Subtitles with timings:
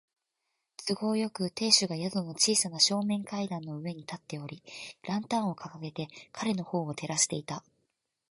[0.87, 4.63] 都合よく、亭主が宿の小さな正面階段の上に立っており、
[5.03, 7.63] ランタンをかかげて彼のほうを照らしていた。